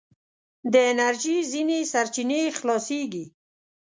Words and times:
د 0.73 0.75
انرژي 0.91 1.37
ځينې 1.51 1.79
سرچينې 1.91 2.41
خلاصیږي. 2.59 3.25